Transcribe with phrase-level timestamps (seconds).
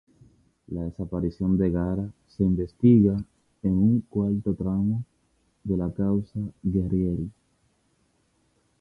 [0.69, 3.23] La desaparición de Garat se investiga
[3.61, 5.03] en un cuarto tramo
[5.63, 7.29] de la causa "Guerrieri".